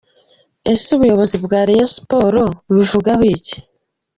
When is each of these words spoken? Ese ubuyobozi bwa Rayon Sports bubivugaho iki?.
Ese 0.71 0.87
ubuyobozi 0.95 1.35
bwa 1.45 1.59
Rayon 1.67 1.89
Sports 1.95 2.53
bubivugaho 2.65 3.23
iki?. 3.35 3.57